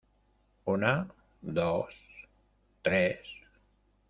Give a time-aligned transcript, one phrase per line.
[0.65, 1.05] una,
[1.41, 2.01] dos,
[2.81, 3.21] tres.